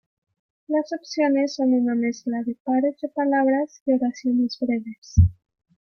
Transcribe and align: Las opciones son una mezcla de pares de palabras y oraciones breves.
Las 0.65 0.91
opciones 0.93 1.53
son 1.57 1.73
una 1.75 1.93
mezcla 1.93 2.41
de 2.43 2.57
pares 2.63 2.97
de 3.03 3.09
palabras 3.09 3.83
y 3.85 3.91
oraciones 3.93 4.57
breves. 4.59 5.17